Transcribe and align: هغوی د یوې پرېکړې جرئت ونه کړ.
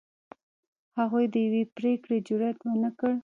هغوی 0.99 1.25
د 1.33 1.35
یوې 1.45 1.63
پرېکړې 1.77 2.17
جرئت 2.27 2.57
ونه 2.67 2.89
کړ. 2.99 3.13